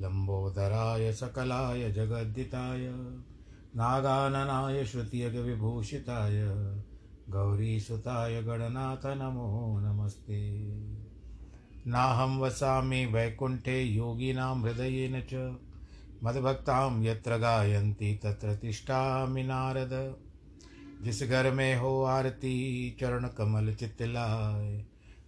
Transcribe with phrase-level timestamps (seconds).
[0.00, 2.86] लम्बोदराय सकलाय जगद्दिताय,
[3.76, 6.44] नागाननाय श्रुतियगविभूषिताय
[7.28, 10.58] गौरीसुताय गणनाथ नमो नमस्ते।
[11.86, 15.56] नाहं वसामि वैकुण्ठे योगिनां हृदयेन च,
[16.24, 20.16] मद्भक्तां यत्र गायन्ति तत्र तिष्ठामि नारद।
[21.02, 24.84] जिस घर में हो आरती, चरण कमल चितलाय,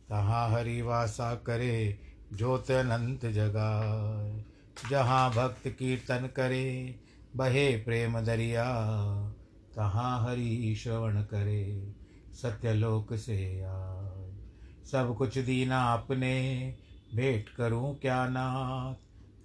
[0.08, 1.98] तहाँ हरि वासा करे
[2.36, 4.49] ज्योत अनंत जगाए
[4.90, 6.94] जहाँ भक्त कीर्तन करे,
[7.36, 8.64] बहे प्रेम दरिया,
[9.76, 11.94] तहाँ हरि श्रवण करे,
[12.42, 14.36] सत्यलोक से आए।
[14.92, 16.74] सब कुछ दीना अपने
[17.14, 18.94] भेंट करूँ क्या नाथ?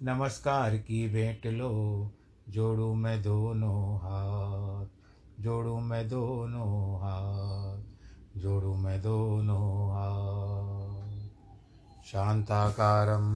[0.02, 2.12] नमस्कार की भेंट लो,
[2.48, 4.86] जोड़ू मैं दोनों हाथ।
[5.42, 7.82] जोड़ू मैं दोनों हाथ,
[8.40, 11.18] जोड़ू मैं दोनों हाथ।
[12.06, 13.35] शान्ताकारं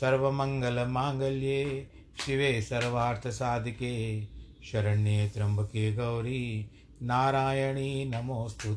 [0.00, 1.86] सर्वमङ्गलमाङ्गल्ये
[2.20, 4.24] शिवे सर्वार्थसाधिके,
[4.64, 6.70] शरण्ये त्र्यम्बके गौरी,
[7.02, 8.74] नारायणी नमोऽस्तु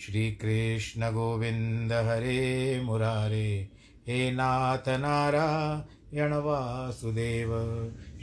[0.00, 3.68] श्रीकृष्णगोविन्द हरे मुरारे,
[4.08, 7.48] हे नाथ नारायण वासुदेव।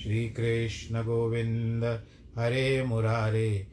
[0.04, 1.84] श्रीकृष्णगोविन्द
[2.38, 3.73] हरे मुरारे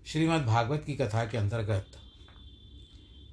[0.07, 1.87] श्रीमद् भागवत की कथा के अंतर्गत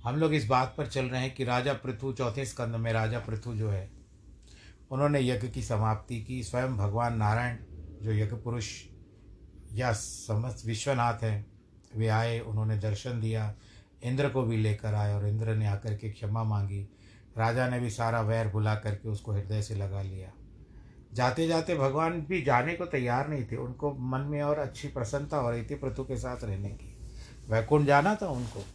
[0.04, 3.20] हम लोग इस बात पर चल रहे हैं कि राजा पृथु, चौथे स्कंद में राजा
[3.20, 3.92] पृथु जो है,
[4.92, 7.58] उन्होंने यज्ञ की समाप्ति की। स्वयं भगवान नारायण,
[8.02, 8.72] जो यज्ञ पुरुष
[9.74, 11.57] या समस्त विश्वनाथ हैं
[11.96, 13.56] वे आए, उन्होंने दर्शन दिया।
[14.04, 16.90] इंद्र को भी लेकर आए और इंद्र ने आकर के क्षमा मांगी।
[17.38, 20.32] राजा ने भी सारा वैर भुला करके उसको हृदय से लगा लिया।
[21.14, 25.38] जाते जाते भगवान भी जाने को तैयार नहीं थे। उनको मन में और अच्छी प्रसन्नता
[25.38, 26.98] हो रही थी पृथु के साथ रहने की।
[27.50, 28.66] वैकुंठ जाना था उनको।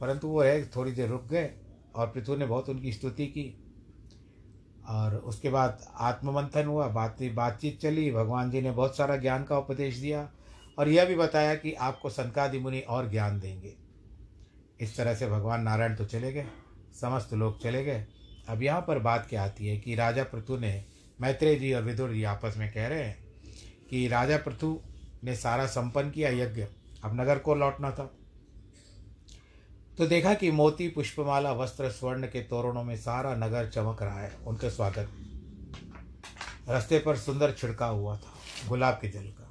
[0.00, 1.50] परंतु वो है थोड़ी देर रुक गए
[1.94, 3.64] और पृथु ने बहुत उनकी स्तुति की।
[4.88, 9.58] और उसके बाद आत्ममंथन हुआ बात बातचीत चली, भगवान जी ने बहुत सारा ज्ञान का
[9.58, 10.30] उपदेश दिया।
[10.80, 13.74] और यह भी बताया कि आपको सनकादि मुनि और ज्ञान देंगे।
[14.80, 16.46] इस तरह से भगवान नारायण तो चले गए,
[17.00, 18.06] समस्त लोग चले गए।
[18.48, 20.84] अब यहाँ पर बात क्या आती है कि राजा पृथु ने,
[21.20, 23.18] मैत्रेय जी और विदुर जी आपस में कह रहे हैं
[23.90, 24.80] कि राजा पृथु
[25.24, 26.66] ने सारा संपन्न किया यज्ञ,
[27.04, 28.10] अब नगर को लौटना था।
[29.98, 34.32] तो देखा कि मोती, पुष्पमाला, वस्त्र, स्वर्ण के तोरणों में सारा नगर चमक रहा है,
[34.46, 35.10] उनके स्वागत।
[36.68, 38.32] रास्ते पर सुंदर छिड़का हुआ था,
[38.68, 39.49] गुलाब के जल का।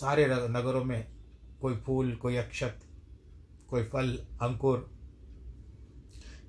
[0.00, 1.06] सारे नगरों में
[1.60, 2.80] कोई फूल, कोई अक्षत,
[3.68, 4.78] कोई फल, अंकुर,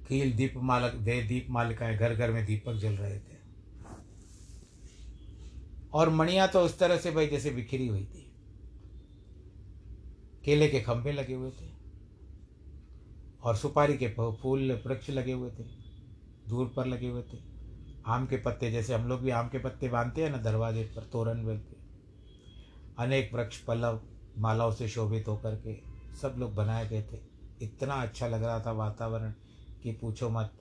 [0.08, 3.40] खील दीप मालक, दे दीप मालिकाएँ घर घर में दीपक जल रहे थे।
[5.94, 8.28] और मणिया तो उस तरह से भाई जैसे बिखरी हुई थी।
[10.46, 11.70] केले के खंभे लगे हुए थे
[13.44, 14.08] और सुपारी के
[14.42, 15.64] फूल वृक्ष लगे हुए थे,
[16.50, 17.38] दूर पर लगे हुए थे।
[18.06, 21.04] आम के पत्ते, जैसे हम लोग भी आम के पत्ते बांधते हैं ना, दरवाजे पर,
[21.04, 21.44] तोरण
[23.00, 24.02] अनेक वृक्ष पल्लव
[24.38, 25.74] मालाओं से शोभित होकर के
[26.18, 27.20] सब लोग बनाए गए थे।
[27.62, 29.32] इतना अच्छा लग रहा था वातावरण
[29.84, 30.52] कि पूछो मत।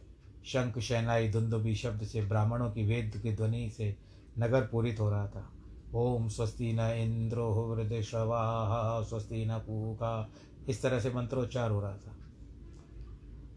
[0.45, 3.97] शंख, शहनाई धुंदुबी शब्द से, ब्राह्मणों की वेद की ध्वनि से
[4.39, 5.51] नगर पूरित हो रहा था।
[5.95, 10.31] ओम स्वस्ति न इंद्रो हृदय शवाह स्वस्ति न पूका
[10.69, 12.17] इस तरह से मंत्रोच्चार हो रहा था।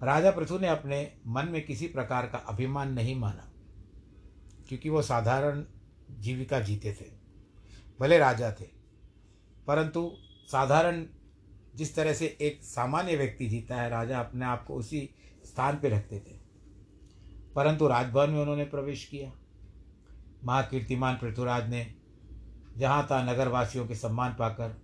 [0.04, 3.52] राजा पृथु ने अपने मन में किसी प्रकार का अभिमान नहीं माना,
[4.70, 5.64] क्योंकि वो साधारण
[6.20, 7.23] जीविका जीते थे।
[8.04, 8.66] भले राजा थे,
[9.68, 10.12] परंतु
[10.48, 11.06] साधारण
[11.76, 15.10] जिस तरह से एक सामान्य व्यक्ति जीता है, राजा अपने आप को उसी
[15.46, 16.36] स्थान पर रखते थे।
[17.56, 19.32] परंतु राजभवन में उन्होंने प्रवेश किया।
[20.46, 21.86] महाकीर्तिमान पृथ्वीराज ने
[22.78, 24.76] जहाँ तहाँ नगरवासियों के सम्मान पाकर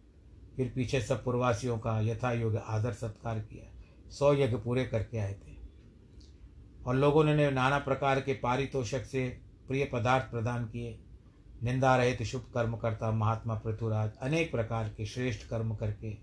[0.56, 3.66] फिर पीछे सब पूर्ववासियों का यथा योग्य आदर सत्कार किया,
[4.10, 5.57] सौ यज्ञ पूरे करके आए थे।
[6.86, 9.27] और लोगों ने नाना प्रकार के पारितोषक से
[9.68, 11.00] प्रिय पदार्थ प्रदान किए।
[11.63, 16.13] निंदा रहित शुभ कर्म करता महात्मा पृथुराज अनेक प्रकार के श्रेष्ठ कर्म करके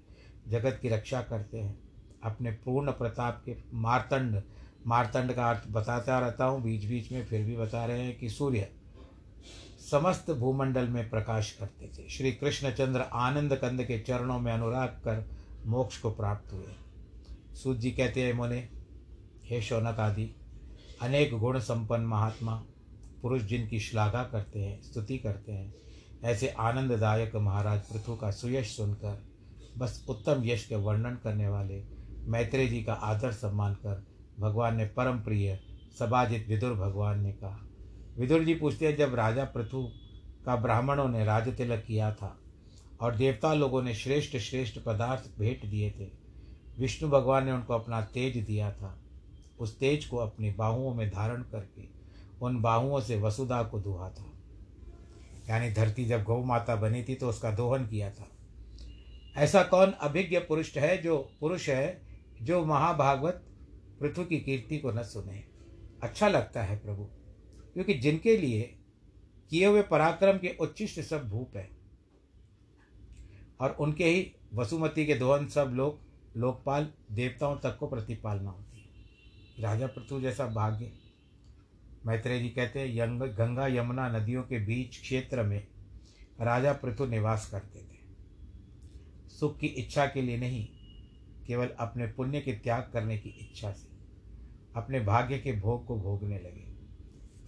[0.48, 1.78] जगत की रक्षा करते हैं।
[2.22, 4.42] अपने पूर्ण प्रताप के मारतंड
[4.86, 8.28] मारतंड का अर्थ बताता रहता हूँ। बीच बीच में फिर भी बता रहे हैं कि
[8.28, 8.68] सूर्य
[9.90, 15.24] समस्त भूमंडल में प्रकाश करते थे। श्री कृष्णचंद्र आनंद कंद के चरणों में अनुराग कर
[15.66, 16.74] मोक्ष को प्राप्त हुए।
[17.54, 18.68] सूत जी कहते हैं, मोने,
[19.44, 20.30] हे शौनक आदि,
[21.02, 22.62] अनेक गुण संपन्न महात्मा
[23.22, 25.74] पुरुष जिनकी श्लाघा करते हैं, स्तुति करते हैं,
[26.24, 29.22] ऐसे आनंददायक महाराज पृथु का सुयश सुनकर,
[29.78, 31.82] बस उत्तम यश के वर्णन करने वाले
[32.28, 34.04] मैत्रेय जी का आदर सम्मान कर
[34.40, 35.58] भगवान ने परम प्रिय
[35.98, 37.60] सबाजित विदुर भगवान ने कहा।
[38.18, 39.82] विदुर जी पूछते हैं, जब राजा पृथु
[40.46, 42.36] का ब्राह्मणों ने राज तिलक किया था
[43.00, 46.10] और देवता लोगों ने श्रेष्ठ श्रेष्ठ पदार्थ भेंट दिए थे,
[46.78, 48.98] विष्णु भगवान ने उनको अपना तेज दिया था,
[49.58, 51.95] उस तेज को अपनी बाहुओं में धारण करके
[52.42, 54.32] उन बाहुओं से वसुधा को दुहा था।
[55.48, 58.28] यानी धरती जब गौ माता बनी थी तो उसका दोहन किया था।
[59.36, 62.00] ऐसा कौन अभिज्ञ पुरुष है जो पुरुष है
[62.42, 63.42] जो महाभागवत
[64.00, 65.44] पृथ्वी की कीर्ति को न सुने?
[66.02, 67.04] अच्छा लगता है प्रभु,
[67.74, 68.62] क्योंकि जिनके लिए
[69.50, 71.68] किए हुए पराक्रम के उच्चिष्ट सब भूप है।
[73.60, 76.00] और उनके ही वसुमती के दोहन सब लोग,
[76.36, 80.92] लोकपाल देवताओं तक को प्रतिपालना होती है। राजा पृथु जैसा भाग्य
[82.06, 85.66] मैत्रेय जी कहते हैं, यंग, गंगा यमुना नदियों के बीच क्षेत्र में
[86.40, 87.98] राजा पृथु निवास करते थे।
[89.30, 90.66] सुख की इच्छा के लिए नहीं,
[91.46, 93.88] केवल अपने पुण्य के त्याग करने की इच्छा से,
[94.76, 96.64] अपने भाग्य के भोग को भोगने लगे।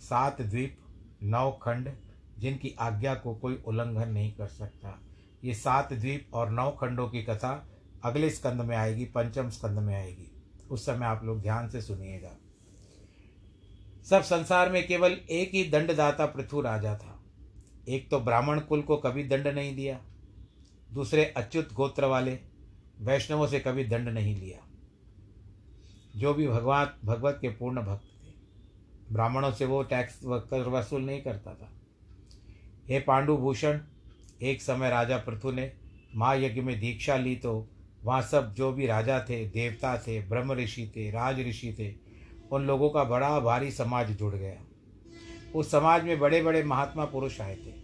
[0.01, 0.79] सात द्वीप,
[1.23, 1.93] नौ खंड,
[2.39, 4.99] जिनकी आज्ञा को कोई उल्लंघन नहीं कर सकता।
[5.45, 7.69] ये सात द्वीप और नौ खंडों की कथा
[8.05, 10.31] अगले स्कंद में आएगी, पंचम स्कंद में आएगी।
[10.71, 12.37] उस समय आप लोग ध्यान से सुनिएगा।
[14.09, 17.15] सब संसार में केवल एक ही दंडदाता पृथु राजा था।
[17.89, 19.99] एक तो ब्राह्मण कुल को कभी दंड नहीं दिया,
[20.91, 22.39] दूसरे अच्युत गोत्र वाले
[23.01, 24.65] वैष्णवों से कभी दंड नहीं लिया।
[26.17, 28.33] जो भी भगवान, भगवत के पूर्ण भक्त थे,
[29.13, 31.71] ब्राह्मणों से वो टैक्स वसूल नहीं करता था।
[32.89, 33.81] हे पांडुभूषण,
[34.43, 35.73] एक समय राजा पृथु ने
[36.17, 37.69] महायज्ञ में दीक्षा ली तो
[38.05, 42.08] वहाँ सब जो भी राजा थे, देवता थे, ब्रह्म ऋषि थे, राज ऋषि थे
[42.53, 44.57] उन लोगों का बड़ा भारी समाज जुड़ गया।
[45.55, 47.75] उस समाज में बड़े बड़े महात्मा पुरुष आए थे।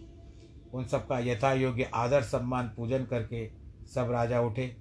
[0.73, 3.49] उन सबका यथा योग्य आदर सम्मान पूजन करके
[3.95, 4.75] सब राजा उठे।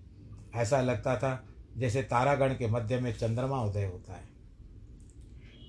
[0.55, 1.45] ऐसा लगता था
[1.77, 4.29] जैसे तारागण के मध्य में चंद्रमा उदय होता है।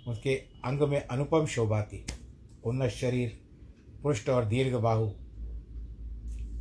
[0.07, 2.05] उसके अंग में अनुपम शोभा थी।
[2.65, 3.39] उन्नत शरीर
[4.03, 5.11] पृष्ठ और दीर्घ बाहु,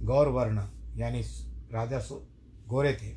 [0.02, 0.62] गौरवर्ण,
[0.96, 1.20] यानी
[1.72, 2.00] राजा
[2.68, 3.08] गोरे थे।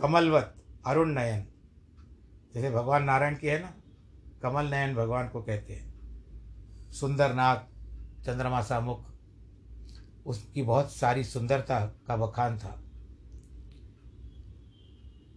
[0.00, 0.54] कमलवत,
[0.86, 1.46] अरुण नयन
[2.56, 3.74] जैसे भगवान नारायण की है ना,
[4.42, 7.66] कमल नयन भगवान को कहते हैं। सुंदर नाग
[8.26, 9.04] चंद्रमा सा मुख,
[10.26, 12.82] उसकी बहुत सारी सुंदरता का बखान था।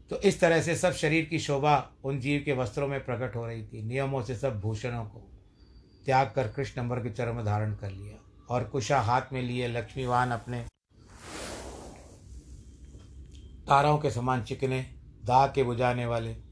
[0.09, 3.45] तो इस तरह से सब शरीर की शोभा उन जीव के वस्त्रों में प्रकट हो
[3.45, 5.19] रही थी। नियमों से सब भूषणों को
[6.05, 10.65] त्याग कर कृष्ण के चरम धारण कर लिया और कुशा हाथ में लिए लक्ष्मीवान अपने
[13.67, 14.95] तारों के समान चिकने,
[15.25, 16.49] दाह के बुझाने वाले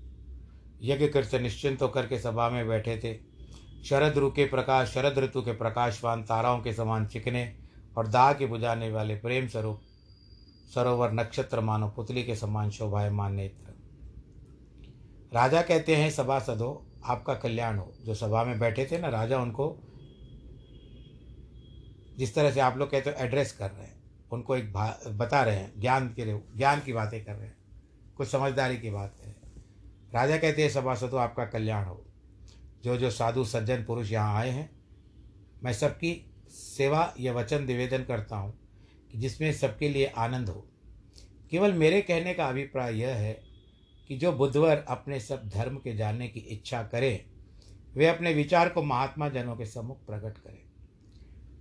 [0.81, 3.19] यज्ञ कृत निश्चिंत होकर के सभा में बैठे थे।
[3.83, 7.55] शरद ऋतु के प्रकाश, शरद ऋतु के प्रकाशवान ताराओं के समान चिकने
[7.97, 9.81] और दाह के बुझाने वाले प्रेम स्वरूप
[10.75, 13.73] सरोवर नक्षत्र मानो पुतली के समान शोभायमान नेत्र।
[15.33, 19.77] राजा कहते हैं सभासदों आपका कल्याण हो। जो सभा में बैठे थे ना, राजा उनको
[22.17, 24.73] जिस तरह से आप लोग कहते हो एड्रेस कर रहे हैं। उनको एक
[25.07, 27.57] बता रहे हैं, ज्ञान के लिए, ज्ञान की बातें कर रहे हैं।
[28.17, 29.36] कुछ समझदारी की बात है।
[30.15, 32.05] राजा कहते हैं सभासदों आपका कल्याण हो।
[32.83, 34.69] जो जो साधु सज्जन पुरुष यहाँ आए हैं,
[35.63, 38.59] मैं सबकी सेवा या वचन निवेदन करता हूँ
[39.11, 40.67] कि जिसमें सबके लिए आनंद हो।
[41.51, 43.33] केवल मेरे कहने का अभिप्राय यह है
[44.07, 47.25] कि जो बुद्धवर अपने सब धर्म के जानने की इच्छा करें,
[47.95, 50.59] वे अपने विचार को महात्मा जनों के सम्मुख प्रकट करें।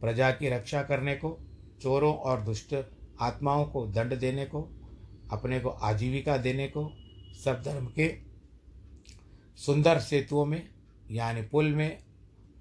[0.01, 1.39] प्रजा की रक्षा करने को,
[1.83, 2.75] चोरों और दुष्ट
[3.21, 4.63] आत्माओं को दंड देने को,
[5.33, 6.93] अपने को आजीविका देने को,
[7.45, 8.26] सब धर्म के
[9.57, 10.69] सुंदर सेतुओं में,
[11.11, 11.99] यानी पुल में,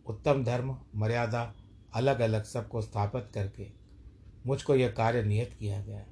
[0.08, 1.56] उत्तम धर्म, मर्यादा
[1.94, 3.68] अलग अलग सबको स्थापित करके
[4.48, 6.08] मुझको यह कार्य नियत किया गया है।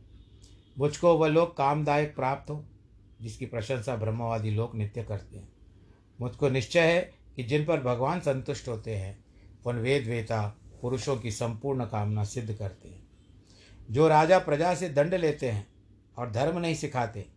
[0.77, 2.65] मुझको वह लोग कामदायक प्राप्त हो,
[3.21, 5.49] जिसकी प्रशंसा ब्रह्मवादी लोग नित्य करते हैं।
[6.21, 9.25] मुझको निश्चय है कि जिन पर भगवान संतुष्ट होते हैं,
[9.65, 13.07] उन वेद वेता पुरुषों की संपूर्ण कामना सिद्ध करते हैं।
[13.91, 15.67] जो राजा प्रजा से दंड लेते हैं
[16.17, 17.27] और धर्म नहीं सिखाते,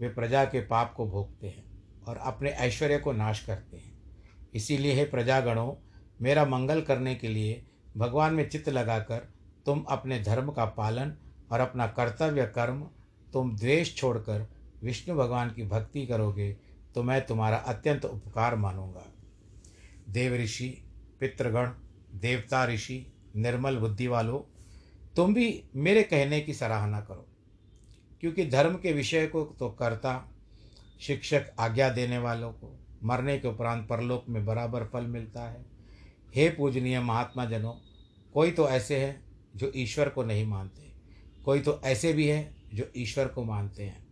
[0.00, 1.67] वे प्रजा के पाप को भोगते हैं।
[2.08, 3.96] और अपने ऐश्वर्य को नाश करते हैं।
[4.54, 5.72] इसीलिए हे प्रजागणों,
[6.20, 7.62] मेरा मंगल करने के लिए
[7.96, 9.28] भगवान में चित्त लगाकर
[9.66, 11.12] तुम अपने धर्म का पालन
[11.52, 12.80] और अपना कर्तव्य कर्म
[13.32, 14.46] तुम द्वेष छोड़कर
[14.82, 16.52] विष्णु भगवान की भक्ति करोगे
[16.94, 19.04] तो मैं तुम्हारा अत्यंत उपकार मानूँगा।
[20.08, 20.68] देव ऋषि,
[21.20, 21.70] पितृगण,
[22.14, 23.04] देवता ऋषि,
[23.36, 24.40] निर्मल बुद्धि वालों
[25.16, 27.26] तुम भी मेरे कहने की सराहना करो,
[28.20, 30.14] क्योंकि धर्म के विषय को तो कर्ता
[31.00, 32.74] शिक्षक आज्ञा देने वालों को,
[33.04, 35.64] मरने के उपरांत परलोक में बराबर फल मिलता है।
[36.34, 37.72] हे पूजनीय महात्मा जनों
[38.34, 39.24] कोई तो ऐसे हैं
[39.56, 40.92] जो ईश्वर को नहीं मानते,
[41.44, 44.06] कोई तो ऐसे भी हैं जो ईश्वर को मानते हैं,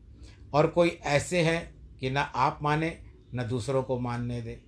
[0.54, 2.96] और कोई ऐसे हैं कि ना आप माने,
[3.34, 4.60] न दूसरों को मानने दे।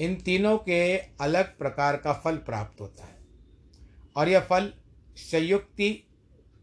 [0.00, 3.16] इन तीनों के अलग प्रकार का फल प्राप्त होता है,
[4.16, 4.72] और यह फल
[5.16, 5.90] संयुक्ति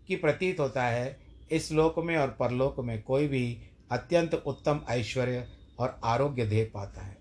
[0.07, 1.19] की प्रतीत होता है
[1.51, 3.45] इस लोक में और परलोक में कोई भी
[3.91, 5.48] अत्यंत उत्तम ऐश्वर्य
[5.79, 7.17] और आरोग्य दे पाता है।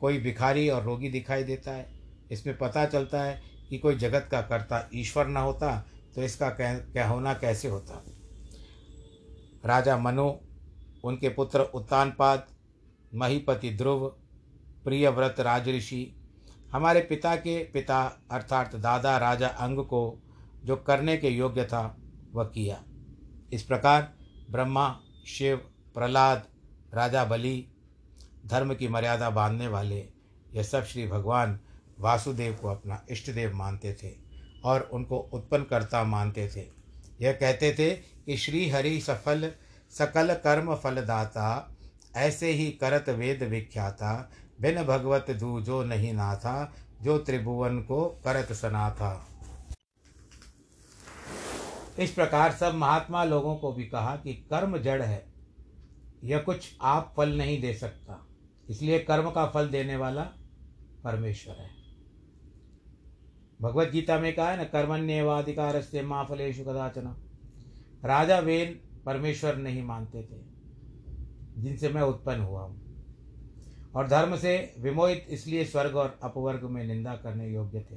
[0.00, 1.86] कोई भिखारी और रोगी दिखाई देता है।
[2.30, 6.74] इसमें पता चलता है कि कोई जगत का कर्ता ईश्वर न होता तो इसका कह,
[6.74, 8.02] कह होना कैसे होता?
[9.66, 10.30] राजा मनु
[11.04, 12.46] उनके पुत्र उत्तानपाद
[13.14, 14.06] महीपति ध्रुव
[14.84, 16.12] प्रियव्रत राजऋषि
[16.72, 20.22] हमारे पिता के पिता अर्थात दादा राजा अंग को
[20.64, 21.96] जो करने के योग्य था
[22.32, 22.82] वह किया।
[23.52, 24.12] इस प्रकार
[24.50, 25.60] ब्रह्मा शिव
[25.96, 26.42] प्रहलाद,
[26.94, 27.66] राजा बलि,
[28.46, 29.98] धर्म की मर्यादा बांधने वाले
[30.54, 31.58] यह सब श्री भगवान
[32.00, 34.10] वासुदेव को अपना इष्ट देव मानते थे
[34.64, 36.66] और उनको उत्पन्न करता मानते थे।
[37.20, 39.50] यह कहते थे कि श्री हरि सफल,
[39.90, 41.76] सकल कर्म फलदाता,
[42.16, 46.72] ऐसे ही करत वेद विख्याता, बिन भगवत दू जो नहीं ना था
[47.02, 49.26] जो त्रिभुवन को करत सना था
[51.98, 55.35] इस प्रकार सब महात्मा लोगों को भी कहा कि कर्म जड़ है
[56.26, 58.26] यह कुछ आप फल नहीं दे सकता।
[58.70, 60.22] इसलिए कर्म का फल देने वाला
[61.04, 61.70] परमेश्वर है।
[63.62, 67.16] भगवत गीता में कहा है ना कर्मण्यवाधिकार से माँ फलेशु कदाचना।
[68.04, 70.40] राजा वेन परमेश्वर नहीं मानते थे,
[71.62, 72.84] जिनसे मैं उत्पन्न हुआ हूँ।
[73.94, 77.96] और धर्म से विमोहित इसलिए स्वर्ग और अपवर्ग में निंदा करने योग्य थे।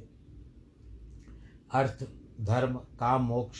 [1.71, 2.07] अर्थ,
[2.41, 3.59] धर्म, काम, मोक्ष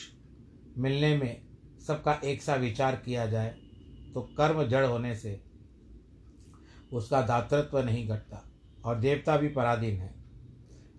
[0.78, 1.42] मिलने में
[1.88, 3.56] सबका एक सा विचार किया जाए
[4.14, 5.42] तो कर्म जड़ होने से
[6.94, 8.44] उसका दातृत्व नहीं घटता
[8.86, 10.14] और देवता भी पराधीन है।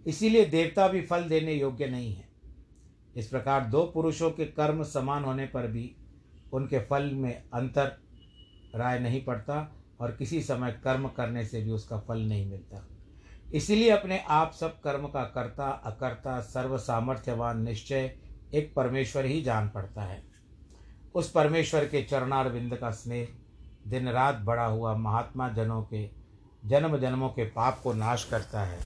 [0.06, 2.28] इसीलिए देवता भी फल देने योग्य नहीं है।
[3.16, 5.96] इस प्रकार दो पुरुषों के कर्म समान होने पर भी
[6.52, 7.98] उनके फल में अंतर
[8.74, 12.86] राय नहीं पड़ता और किसी समय कर्म करने से भी उसका फल नहीं मिलता।
[13.52, 18.16] इसीलिए अपने आप सब कर्म का कर्ता, अकर्ता सर्व सामर्थ्यवान निश्चय
[18.54, 20.29] एक परमेश्वर ही जान पड़ता है।
[21.14, 23.28] उस परमेश्वर के चरणार बिंद का स्नेह
[23.86, 26.10] दिन रात बड़ा हुआ महात्मा जनों के,
[26.64, 28.78] जन्म जन्मों के पाप को नाश करता है।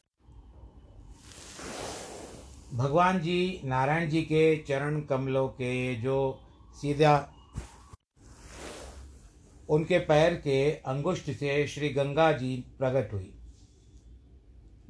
[2.74, 6.40] भगवान जी, नारायण जी के चरण कमलों के जो
[6.80, 7.30] सीधा
[9.68, 13.34] उनके पैर के अंगुष्ठ से श्री गंगा जी प्रकट हुई।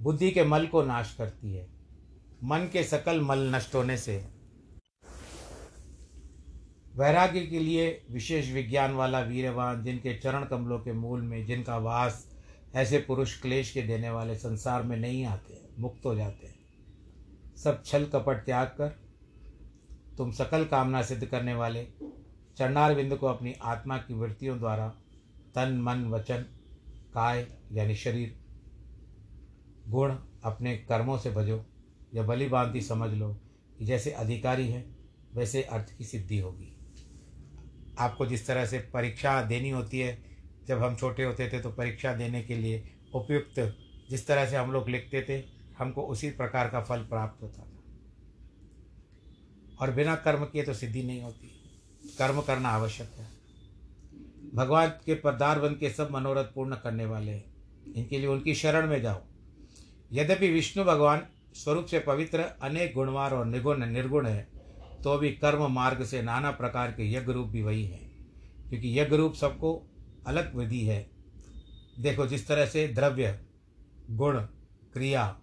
[0.00, 1.68] बुद्धि के मल को नाश करती है।
[2.44, 4.33] मन के सकल मल नष्ट होने से
[6.96, 12.36] वैराग्य के लिए विशेष विज्ञान वाला वीरवान, जिनके चरण कमलों के मूल में, जिनका वास
[12.74, 16.54] ऐसे पुरुष क्लेश के देने वाले संसार में नहीं आते, मुक्त हो जाते हैं।
[17.56, 18.88] सब छल कपट त्याग कर,
[20.18, 21.86] तुम सकल कामना सिद्ध करने वाले
[22.56, 24.88] चरणार को अपनी आत्मा की वृत्तियों द्वारा
[25.54, 26.46] तन, मन, वचन,
[27.14, 28.40] काय यानी शरीर,
[29.88, 31.64] गुण अपने कर्मों से भजो,
[32.14, 33.36] या बलि समझ लो
[33.78, 34.84] कि जैसे अधिकारी है,
[35.34, 36.73] वैसे अर्थ की सिद्धि होगी।
[37.98, 40.24] आपको जिस तरह से परीक्षा देनी होती है,
[40.68, 43.76] जब हम छोटे होते थे तो परीक्षा देने के लिए उपयुक्त
[44.10, 45.44] जिस तरह से हम लोग लिखते थे,
[45.78, 47.70] हमको उसी प्रकार का फल प्राप्त होता था।
[49.80, 51.46] और बिना कर्म किए तो सिद्धि नहीं होती।
[52.18, 53.28] कर्म करना आवश्यक है।
[54.54, 57.44] भगवान के पदार बन के सब मनोरथ पूर्ण करने वाले हैं।
[57.96, 59.22] इनके लिए उनकी शरण में जाओ।
[60.12, 64.53] यद्यपि विष्णु भगवान स्वरूप से पवित्र, अनेक गुणवार और निगुण निर्गुण है
[65.04, 68.26] तो भी कर्म मार्ग से नाना प्रकार के यज्ञ रूप भी वही हैं।
[68.68, 69.86] क्योंकि यज्ञ रूप सबको
[70.26, 71.10] अलग विधि है।
[71.98, 73.40] देखो, जिस तरह से द्रव्य,
[74.10, 74.40] गुण,
[74.92, 75.40] क्रिया,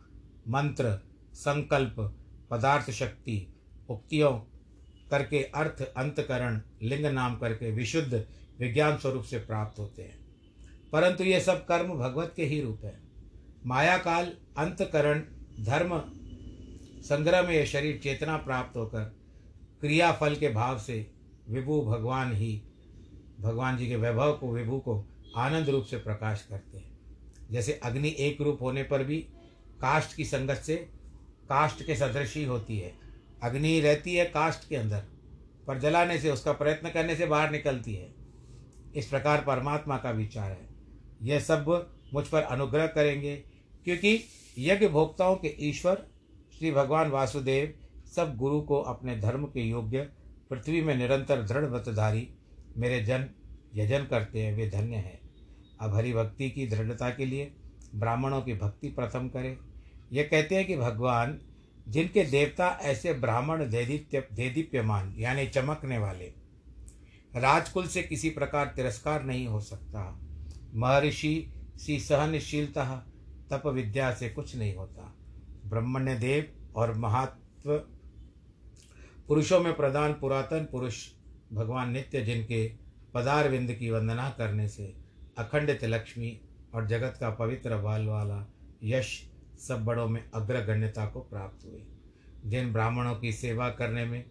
[0.49, 0.99] मंत्र,
[1.33, 2.17] संकल्प,
[2.51, 3.53] पदार्थ शक्ति,
[3.89, 4.31] उक्तियों
[5.09, 8.25] करके अर्थ, अंतकरण, लिंग नाम करके विशुद्ध,
[8.59, 10.19] विज्ञान स्वरूप से प्राप्त होते हैं।
[10.91, 13.01] परंतु ये सब कर्म भगवत के ही रूप है।
[13.65, 14.25] माया काल
[14.57, 15.19] अंतकरण,
[15.59, 15.99] धर्म
[17.01, 19.20] संग्रह में यह शरीर चेतना प्राप्त होकर
[19.81, 21.11] क्रिया फल के भाव से
[21.49, 22.61] विभु भगवान ही,
[23.39, 25.05] भगवान जी के वैभव को, विभु को
[25.37, 26.91] आनंद रूप से प्रकाश करते हैं।
[27.51, 29.17] जैसे अग्नि एक रूप होने पर भी
[29.81, 30.75] काष्ट की संगत से
[31.49, 32.93] काष्ट के सदृश ही होती है।
[33.43, 35.03] अग्नि रहती है काष्ट के अंदर,
[35.67, 38.13] पर जलाने से, उसका प्रयत्न करने से बाहर निकलती है।
[38.95, 40.69] इस प्रकार परमात्मा का विचार है।
[41.21, 43.35] यह सब मुझ पर अनुग्रह करेंगे,
[43.83, 44.19] क्योंकि
[44.57, 46.07] यज्ञ भोक्ताओं के ईश्वर
[46.59, 47.73] श्री भगवान वासुदेव
[48.15, 50.01] सब गुरु को अपने धर्म के योग्य,
[50.49, 52.29] पृथ्वी में निरंतर दृढ़ व्रतधारी
[52.77, 53.29] मेरे जन
[53.75, 55.21] यजन करते हैं, वे धन्य हैं।
[55.81, 57.53] अब हरि भक्ति की दृढ़ता के लिए
[57.95, 59.57] ब्राह्मणों की भक्ति प्रथम करें।
[60.11, 61.39] यह कहते हैं कि भगवान,
[61.87, 66.33] जिनके देवता ऐसे ब्राह्मण देदीप्य देदीप्यमान, यानी चमकने वाले,
[67.35, 70.19] राजकुल से किसी प्रकार तिरस्कार नहीं हो सकता।
[70.75, 73.07] महर्षि सी सहनशीलता,
[73.49, 75.15] तप विद्या से कुछ नहीं होता।
[75.65, 77.87] ब्रह्मण्य देव और महात्व
[79.27, 81.07] पुरुषों में प्रधान पुरातन पुरुष
[81.53, 82.71] भगवान नित्य, जिनके
[83.13, 84.93] पदारविंद की वंदना करने से
[85.37, 86.41] अखंडित लक्ष्मी
[86.75, 88.53] और जगत का पवित्र बाल वाला
[88.83, 89.29] यश
[89.59, 91.87] सब बड़ों में अग्रगण्यता को प्राप्त हुई।
[92.45, 94.25] जिन ब्राह्मणों की सेवा करने में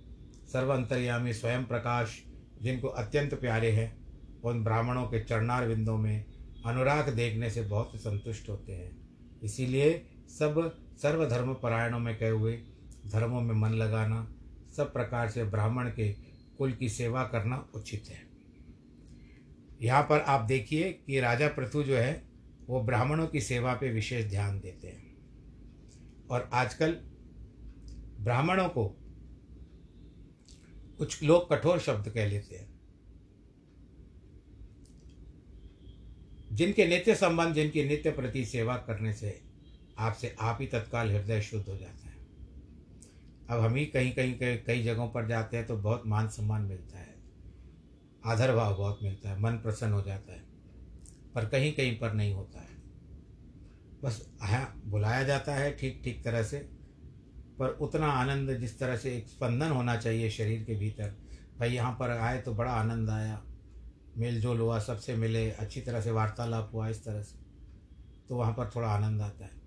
[0.53, 2.23] सर्वंतर्यामी स्वयं प्रकाश,
[2.63, 4.01] जिनको अत्यंत प्यारे हैं,
[4.45, 6.25] उन ब्राह्मणों के चरणार बिंदों में
[6.67, 9.09] अनुराग देखने से बहुत संतुष्ट होते हैं।
[9.43, 12.53] इसीलिए सब सर्वधर्म परायणों में कहे हुए
[13.07, 14.35] धर्मों में मन लगाना
[14.77, 16.13] सब प्रकार से ब्राह्मण के
[16.59, 18.31] कुल की सेवा करना उचित है।
[19.83, 22.25] यहाँ पर आप देखिए कि राजा पृथु जो है,
[22.67, 25.17] वो ब्राह्मणों की सेवा पे विशेष ध्यान देते हैं।
[26.31, 26.93] और आजकल
[28.21, 28.97] ब्राह्मणों को
[30.99, 32.81] कुछ लोग कठोर शब्द कह लेते हैं।
[36.53, 39.41] जिनके नित्य संबंध, जिनकी नित्य प्रति सेवा करने से
[39.99, 42.10] आपसे आप ही तत्काल हृदय शुद्ध हो जाता है।
[43.51, 46.63] अब हम ही कहीं कहीं कई कई जगहों पर जाते हैं तो बहुत मान सम्मान
[46.63, 47.15] मिलता है।
[48.25, 50.43] आदर भाव बहुत मिलता है, मन प्रसन्न हो जाता है,
[51.35, 52.79] पर कहीं कहीं पर नहीं होता है।
[54.03, 56.59] बस हाँ बुलाया जाता है ठीक ठीक तरह से,
[57.59, 61.15] पर उतना आनंद जिस तरह से एक स्पंदन होना चाहिए शरीर के भीतर,
[61.59, 63.43] भाई यहाँ पर आए तो बड़ा आनंद आया
[64.17, 67.39] मेल जोल हुआ, सबसे मिले, अच्छी तरह से वार्तालाप हुआ, इस तरह से
[68.29, 69.59] तो वहाँ पर थोड़ा आनंद आता है।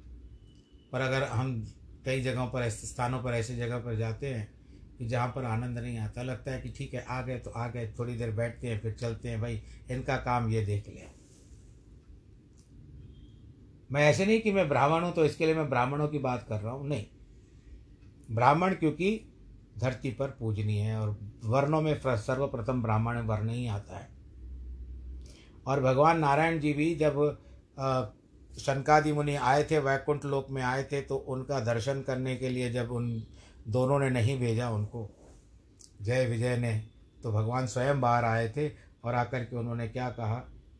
[0.91, 1.55] पर अगर हम
[2.05, 4.47] कई जगहों पर ऐसे, स्थानों पर ऐसे जगह पर जाते हैं
[4.99, 7.67] कि जहाँ पर आनंद नहीं आता। लगता है कि ठीक है, आ गए तो आ
[7.67, 9.61] गए, थोड़ी देर बैठते हैं, फिर चलते हैं, भाई,
[9.91, 11.09] इनका काम ये देख लें
[13.89, 16.59] मैं ऐसे नहीं कि मैं ब्राह्मण हूँ तो इसके लिए मैं ब्राह्मणों की बात कर
[16.61, 17.05] रहा हूँ। नहीं,
[18.31, 19.09] ब्राह्मण क्योंकि
[19.77, 24.07] धरती पर पूजनीय है और वर्णों में सर्वप्रथम ब्राह्मण वर्ण ही आता है।
[25.65, 27.19] और भगवान नारायण जी भी जब
[28.57, 32.71] शनकादि मुनि आए थे, वैकुंठ लोक में आए थे तो उनका दर्शन करने के लिए
[32.71, 33.11] जब उन
[33.67, 35.09] दोनों ने नहीं भेजा उनको,
[36.01, 36.73] जय विजय ने
[37.23, 38.67] तो भगवान स्वयं बाहर आए थे
[39.03, 40.35] और आकर के उन्होंने क्या कहा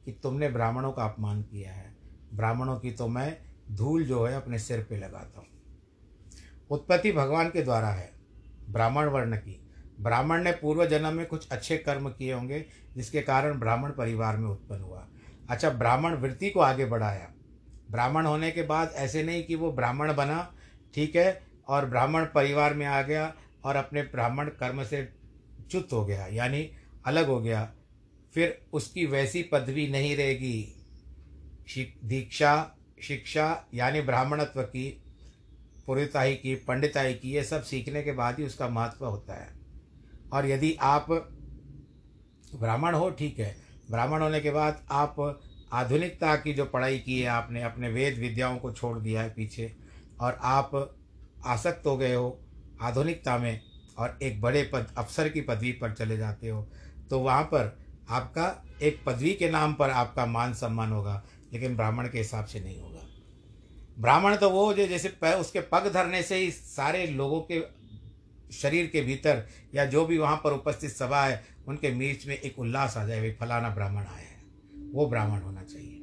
[0.05, 1.91] कि तुमने ब्राह्मणों का अपमान किया है।
[2.33, 3.37] ब्राह्मणों की तो मैं
[3.71, 5.47] धूल जो है अपने सिर पे लगाता हूँ।
[6.69, 8.09] उत्पत्ति भगवान के द्वारा है,
[8.69, 9.59] ब्राह्मण वर्ण की।
[9.99, 14.49] ब्राह्मण ने पूर्व जन्म में कुछ अच्छे कर्म किए होंगे, जिसके कारण ब्राह्मण परिवार में
[14.49, 15.07] उत्पन्न हुआ।
[15.49, 17.29] अच्छा ब्राह्मण वृत्ति को आगे बढ़ाया।
[17.93, 20.53] ब्राह्मण होने के बाद ऐसे नहीं कि वो ब्राह्मण बना,
[20.95, 21.41] ठीक है?
[21.67, 25.09] और ब्राह्मण परिवार में आ गया और अपने ब्राह्मण कर्म से
[25.71, 26.71] च्युत हो गया, यानी
[27.05, 27.71] अलग हो गया।
[28.33, 30.75] फिर उसकी वैसी पदवी नहीं रहेगी।
[32.03, 35.03] दीक्षा, शिक्षा, यानी ब्राह्मणत्व की
[35.87, 39.53] पुरिताई की, पंडिताई की, ये सब सीखने के बाद ही उसका महत्व होता है।
[40.33, 41.11] और यदि आप
[42.59, 43.55] ब्राह्मण हो, ठीक है,
[43.91, 45.15] ब्राह्मण होने के बाद आप
[45.73, 49.71] आधुनिकता की जो पढ़ाई की है, आपने अपने वेद विद्याओं को छोड़ दिया है पीछे,
[50.21, 50.71] और आप
[51.45, 52.39] आसक्त हो गए हो
[52.81, 53.61] आधुनिकता में,
[53.97, 56.67] और एक बड़े पद, अफसर की पदवी पर चले जाते हो
[57.09, 57.77] तो वहाँ पर
[58.09, 62.59] आपका, एक पदवी के नाम पर आपका मान सम्मान होगा, लेकिन ब्राह्मण के हिसाब से
[62.59, 63.01] नहीं होगा।
[63.97, 67.61] ब्राह्मण तो वो जो जैसे उसके पग धरने से ही सारे लोगों के
[68.53, 69.43] शरीर के भीतर,
[69.75, 73.19] या जो भी वहाँ पर उपस्थित सभा है, उनके बीच में एक उल्लास आ जाए
[73.19, 74.22] भाई फलाना ब्राह्मण आया
[74.93, 75.99] वो ब्राह्मण होना चाहिए।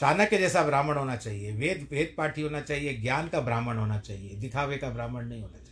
[0.00, 4.36] चाणक्य जैसा ब्राह्मण होना चाहिए, वेद वेद पाठी होना चाहिए, ज्ञान का ब्राह्मण होना चाहिए,
[4.36, 5.64] दिखावे का ब्राह्मण नहीं होना चाहिए।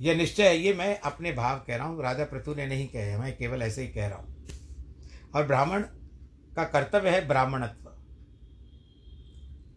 [0.00, 3.18] यह निश्चय है, ये मैं अपने भाव कह रहा हूँ, राजा पृथु ने नहीं कहे,
[3.18, 4.46] मैं केवल ऐसे ही कह रहा हूँ।
[5.34, 5.82] और ब्राह्मण
[6.56, 7.88] का कर्तव्य है ब्राह्मणत्व।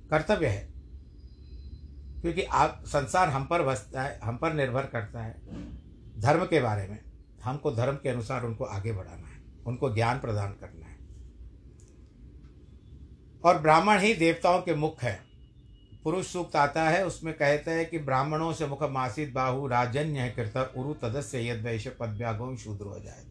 [0.10, 0.69] कर्तव्य है,
[2.21, 5.36] क्योंकि आप, संसार हम पर बसता है, हम पर निर्भर करता है,
[6.21, 6.99] धर्म के बारे में।
[7.43, 9.24] हमको धर्म के अनुसार उनको आगे बढ़ाना
[9.65, 10.95] उनको ज्ञान प्रदान करना है।
[13.45, 15.25] और ब्राह्मण ही देवताओं के मुख है।
[16.04, 20.73] पुरुष सूक्त आता है, उसमें कहते हैं कि ब्राह्मणों से मुख मासित बाहु राजन्य कृत
[20.78, 23.25] उरु तदस्य यद वैश्य पदव्यागो शूद्र हो जाए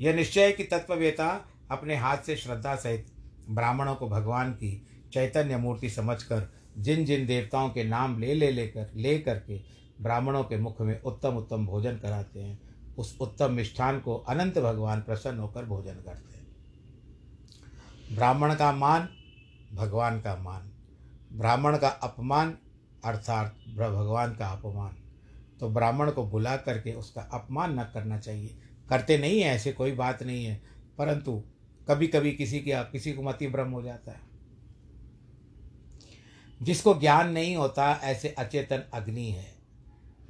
[0.00, 3.06] यह निश्चय कि तत्ववेता अपने हाथ से श्रद्धा सहित
[3.50, 8.90] ब्राह्मणों को भगवान की चैतन्य मूर्ति समझकर जिन जिन देवताओं के नाम ले ले लेकर
[8.94, 9.60] ले करके
[10.00, 12.65] ब्राह्मणों के मुख में उत्तम उत्तम भोजन कराते हैं
[12.98, 16.46] उस उत्तम मिष्ठान को अनंत भगवान प्रसन्न होकर भोजन करते हैं।
[18.14, 19.08] ब्राह्मण का मान,
[19.74, 20.72] भगवान का मान।
[21.32, 22.58] ब्राह्मण का अपमान,
[23.04, 24.96] अर्थात भगवान का अपमान।
[25.60, 29.92] तो ब्राह्मण को बुला करके उसका अपमान न करना चाहिए। करते नहीं है, ऐसे कोई
[29.92, 30.62] बात नहीं है।
[30.98, 31.44] परंतु
[31.88, 34.20] कभी कभी किसी की किसी को मति भ्रम हो जाता है।
[36.62, 39.56] जिसको ज्ञान नहीं होता, ऐसे अचेतन अग्नि है।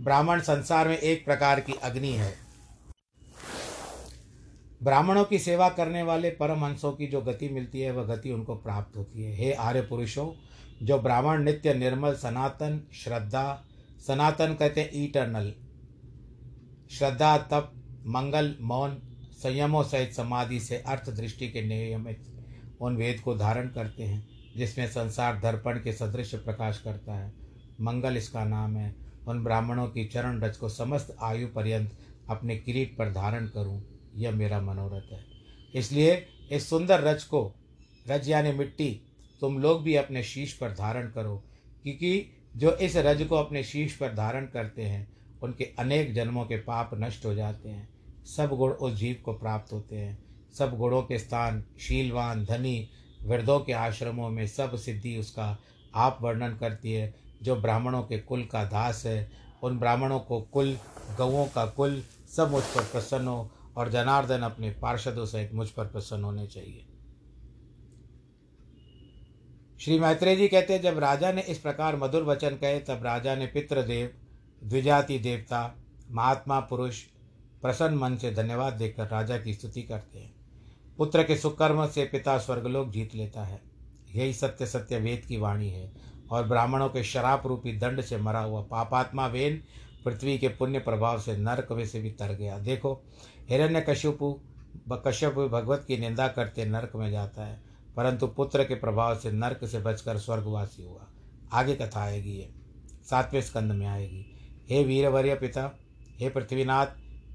[0.00, 2.45] ब्राह्मण संसार में एक प्रकार की अग्नि है।
[4.82, 8.96] ब्राह्मणों की सेवा करने वाले परमहंसों की जो गति मिलती है, वह गति उनको प्राप्त
[8.96, 10.32] होती है। हे आर्य पुरुषों,
[10.82, 13.64] जो ब्राह्मण नित्य निर्मल, सनातन, श्रद्धा,
[14.06, 15.54] सनातन कहते हैं ईटर्नल
[16.90, 17.72] श्रद्धा, तप,
[18.06, 19.02] मंगल, मौन,
[19.42, 22.26] संयमों सहित समाधि से अर्थ दृष्टि के नियमित
[22.80, 27.32] उन वेद को धारण करते हैं, जिसमें संसार दर्पण के सदृश प्रकाश करता है।
[27.80, 28.94] मंगल इसका नाम है।
[29.28, 31.92] उन ब्राह्मणों की चरण रज को समस्त आयु पर्यंत
[32.30, 35.24] अपने किरीट पर धारण करूँ। यह मेरा मनोरथ है।
[35.74, 37.54] इसलिए इस सुंदर रज को,
[38.08, 39.00] रज यानी मिट्टी,
[39.40, 41.44] तुम लोग भी अपने शीश पर धारण करो,
[41.82, 46.56] क्योंकि जो इस रज को अपने शीश पर धारण करते हैं, उनके अनेक जन्मों के
[46.56, 47.88] पाप नष्ट हो जाते हैं।
[48.24, 50.18] सब गुण उस जीव को प्राप्त होते हैं।
[50.54, 52.88] सब गुणों के स्थान, शीलवान, धनी,
[53.22, 55.58] वृद्धों के आश्रमों में सब सिद्धि उसका
[55.94, 60.78] आप वर्णन करती है। जो ब्राह्मणों के कुल का दास है, उन ब्राह्मणों को कुल
[61.18, 62.02] गवों का कुल,
[62.36, 66.86] सब मुझ पर प्रसन्न हो। और जनार्दन अपने पार्षदों सहित मुझ पर प्रसन्न होने चाहिए।
[69.80, 73.34] श्री मैत्रेय जी कहते हैं, जब राजा ने इस प्रकार मधुर वचन कहे, तब राजा
[73.34, 74.14] ने पितृदेव,
[74.64, 75.76] द्विजाति देवता,
[76.10, 77.02] महात्मा पुरुष,
[77.62, 80.34] प्रसन्न मन से धन्यवाद देकर राजा की स्तुति करते हैं।
[80.98, 83.60] पुत्र के सुकर्म से पिता स्वर्गलोक जीत लेता है।
[84.14, 85.92] यही सत्य सत्य वेद की वाणी है।
[86.30, 89.62] और ब्राह्मणों के शराब रूपी दंड से मरा हुआ पापात्मा वेन
[90.06, 92.92] पृथ्वी के पुण्य प्रभाव से नरक में से भी तर गया। देखो,
[93.48, 94.32] हिरण्य कश्यपु,
[95.06, 97.60] कश्यप भगवत की निंदा करते नरक में जाता है,
[97.96, 101.06] परंतु पुत्र के प्रभाव से नरक से बचकर स्वर्गवासी हुआ।
[101.52, 102.48] आगे कथा आएगी ये,
[103.10, 104.24] सातवें स्कंद में आएगी।
[104.70, 105.70] हे वीरवर्य पिता,
[106.20, 106.86] हे पृथ्वीनाथ,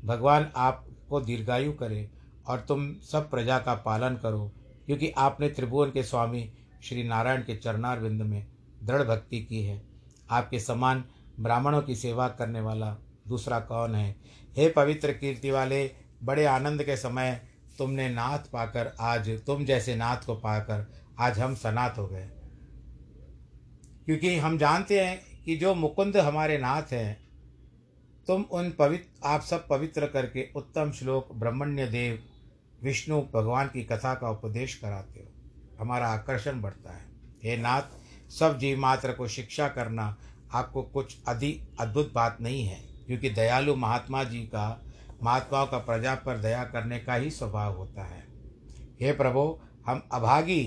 [0.05, 2.09] भगवान आपको दीर्घायु करे
[2.47, 4.51] और तुम सब प्रजा का पालन करो,
[4.85, 6.51] क्योंकि आपने त्रिभुवन के स्वामी
[6.83, 8.45] श्री नारायण के चरणार बिंद में
[8.83, 9.81] दृढ़ भक्ति की है।
[10.29, 11.03] आपके समान
[11.41, 14.15] ब्राह्मणों की सेवा करने वाला दूसरा कौन है?
[14.57, 15.91] हे पवित्र कीर्ति वाले,
[16.23, 17.41] बड़े आनंद के समय
[17.77, 22.29] तुमने नाथ पाकर, आज तुम जैसे नाथ को पाकर, आज हम सनात हो गए।
[24.05, 27.21] क्योंकि हम जानते हैं कि जो मुकुंद हमारे नाथ हैं,
[28.27, 32.23] तुम उन पवित्र आप सब पवित्र करके उत्तम श्लोक ब्रह्मण्य देव
[32.83, 35.31] विष्णु भगवान की कथा का उपदेश कराते हो।
[35.79, 37.05] हमारा आकर्षण बढ़ता है।
[37.43, 37.81] हे नाथ,
[38.29, 40.17] सब जीव मात्र को शिक्षा करना
[40.53, 44.81] आपको कुछ अधिक अद्भुत बात नहीं है, क्योंकि दयालु महात्मा जी का,
[45.23, 48.23] महात्माओं का प्रजा पर दया करने का ही स्वभाव होता है।
[49.01, 50.63] हे प्रभु, हम अभागी,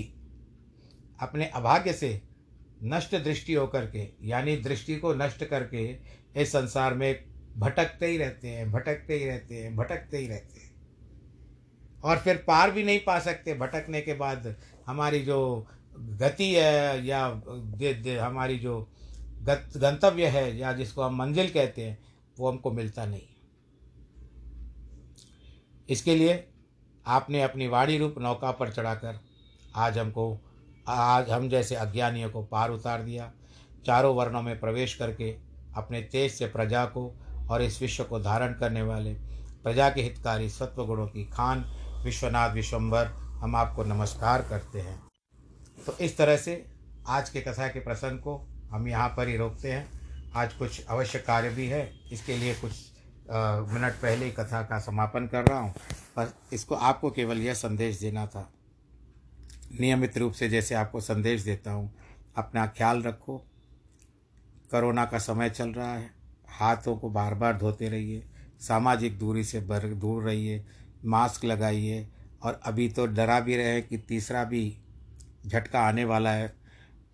[1.19, 2.21] अपने अभाग्य से
[2.83, 5.85] नष्ट दृष्टि होकर के, यानी दृष्टि को नष्ट करके,
[6.35, 7.25] इस संसार में
[7.57, 10.73] भटकते ही रहते हैं, भटकते ही रहते हैं, भटकते ही रहते हैं।
[12.03, 14.55] और फिर पार भी नहीं पा सकते, भटकने के बाद
[14.87, 15.67] हमारी जो
[15.99, 17.25] गति है या
[18.25, 18.89] हमारी जो
[19.47, 21.97] गंतव्य है या जिसको हम मंजिल कहते हैं,
[22.39, 23.21] वो हमको मिलता नहीं।
[25.89, 26.47] इसके लिए
[27.05, 29.19] आपने अपनी वाणी रूप नौका पर चढ़ाकर
[29.75, 30.39] आज हमको,
[30.87, 33.31] आज हम जैसे अज्ञानियों को पार उतार दिया।
[33.85, 35.29] चारों वर्णों में प्रवेश करके
[35.75, 37.11] अपने तेज से प्रजा को
[37.49, 39.13] और इस विश्व को धारण करने वाले
[39.63, 41.65] प्रजा के हितकारी सत्व गुणों की खान
[42.03, 43.05] विश्वनाथ विश्वम्भर
[43.35, 44.99] हम आपको नमस्कार करते हैं।
[45.85, 46.65] तो इस तरह से
[47.07, 48.37] आज के कथा के प्रसंग को
[48.71, 49.87] हम यहाँ पर ही रोकते हैं।
[50.35, 52.71] आज कुछ अवश्य कार्य भी है। इसके लिए कुछ
[53.73, 55.73] मिनट पहले ही कथा का समापन कर रहा हूँ।
[56.15, 58.49] पर इसको आपको केवल यह संदेश देना था।
[59.79, 61.93] नियमित रूप से जैसे आपको संदेश देता हूँ,
[62.37, 63.37] अपना ख्याल रखो।
[64.71, 66.09] कोरोना का समय चल रहा है।
[66.49, 68.23] हाथों को बार बार धोते रहिए।
[68.59, 70.65] सामाजिक दूरी से बर, दूर रहिए।
[71.05, 72.07] मास्क लगाइए।
[72.43, 74.77] और अभी तो डरा भी रहे कि तीसरा भी
[75.47, 76.53] झटका आने वाला है।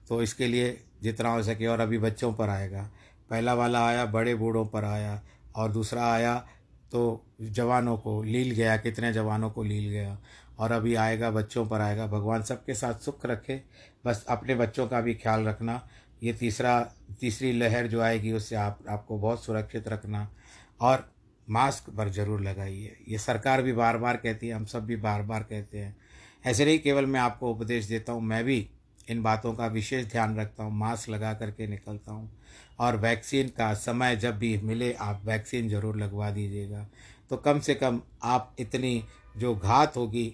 [0.10, 0.70] तो इसके लिए
[1.02, 2.90] जितना हो सके और अभी बच्चों पर आएगा।
[3.30, 5.22] पहला वाला आया, बड़े बूढ़ों पर आया
[5.56, 6.36] और दूसरा आया
[6.92, 10.18] तो जवानों को लील गया, कितने जवानों को लील गया
[10.60, 13.62] और अभी आएगा, बच्चों पर आएगा। भगवान सबके साथ सुख रखे।
[14.06, 15.82] बस अपने बच्चों का भी ख्याल रखना।
[16.24, 16.80] ये तीसरा,
[17.20, 20.28] तीसरी लहर जो आएगी उससे आप, आपको बहुत सुरक्षित रखना
[20.82, 21.10] और
[21.48, 25.22] मास्क पर ज़रूर लगाइए। ये सरकार भी बार बार कहती है, हम सब भी बार
[25.22, 25.96] बार कहते हैं।
[26.46, 28.68] ऐसे नहीं, केवल मैं आपको उपदेश देता हूँ, मैं भी
[29.10, 32.30] इन बातों का विशेष ध्यान रखता हूँ, मास्क लगा करके निकलता हूँ।
[32.80, 36.88] और वैक्सीन का समय जब भी मिले, आप वैक्सीन ज़रूर लगवा दीजिएगा।
[37.30, 39.04] तो कम से कम आप इतनी
[39.38, 40.26] जो घात होगी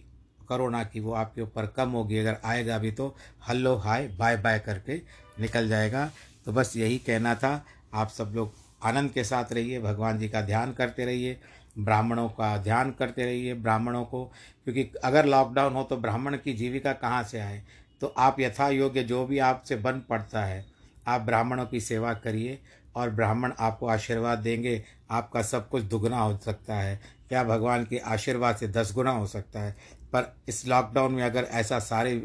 [0.47, 3.15] कोरोना की, वो आपके ऊपर कम होगी। अगर आएगा भी तो
[3.49, 5.01] हल्लो, हाय बाय बाय करके
[5.41, 6.11] निकल जाएगा।
[6.45, 8.53] तो बस यही कहना था। आप सब लोग
[8.83, 11.37] आनंद के साथ रहिए, भगवान जी का ध्यान करते रहिए,
[11.79, 14.23] ब्राह्मणों का ध्यान करते रहिए, ब्राह्मणों को।
[14.63, 17.63] क्योंकि अगर लॉकडाउन हो तो ब्राह्मण की जीविका कहाँ से आए?
[18.01, 20.65] तो आप यथा योग्य जो भी आपसे बन पड़ता है,
[21.07, 22.59] आप ब्राह्मणों की सेवा करिए
[22.95, 27.97] और ब्राह्मण आपको आशीर्वाद देंगे, आपका सब कुछ दुगना हो सकता है। क्या भगवान के
[27.97, 29.75] आशीर्वाद से दस गुना हो सकता है।
[30.13, 32.15] पर इस लॉकडाउन में अगर ऐसा सारे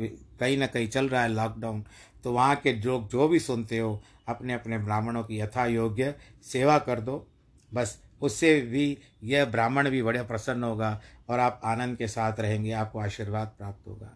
[0.40, 1.84] कहीं ना कहीं चल रहा है लॉकडाउन
[2.24, 6.78] तो वहाँ के लोग जो भी सुनते हो अपने अपने ब्राह्मणों की यथा योग्य सेवा
[6.78, 7.26] कर दो।
[7.72, 12.72] बस उससे भी यह ब्राह्मण भी बड़े प्रसन्न होगा और आप आनंद के साथ रहेंगे,
[12.72, 14.10] आपको आशीर्वाद प्राप्त होगा।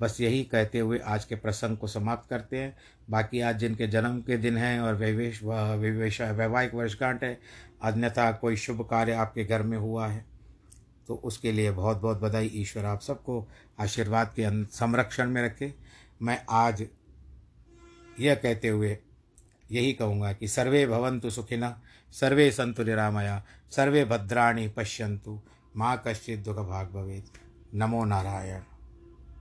[0.00, 2.76] बस यही कहते हुए आज के प्रसंग को समाप्त करते हैं।
[3.10, 7.38] बाकी आज जिनके जन्म के दिन हैं और वैवेश विवेश वैवाहिक वर्षगांठ है,
[7.82, 10.24] अन्यथा कोई शुभ कार्य आपके घर में हुआ है।
[11.08, 13.46] तो उसके लिए बहुत बहुत बधाई। ईश्वर आप सबको
[13.80, 15.72] आशीर्वाद के संरक्षण में रखे।
[16.22, 16.86] मैं आज
[18.20, 18.96] यह कहते हुए
[19.72, 21.74] यही कहूँगा कि सर्वे भवंतु सुखिनः
[22.14, 25.40] सर्वे संतु निरामया, सर्वे भद्राणी पश्यंतु
[25.76, 27.38] माँ कश्चित् दुःखभाग् भवेत्।
[27.74, 28.73] नमो नारायण।